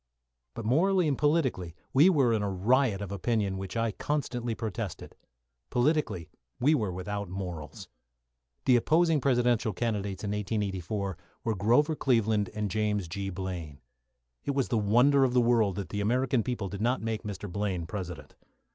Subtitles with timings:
[0.55, 4.55] But, morally and politically, we were in a riot of opinion against which I constantly
[4.55, 5.15] protested.
[5.69, 7.87] Politically, we were without morals.
[8.65, 13.29] The opposing Presidential candidates in 1884 were Grover Cleveland and James G.
[13.29, 13.79] Blaine.
[14.43, 17.47] It was the wonder of the world that the American people did not make Mr.
[17.47, 18.33] Blaine President.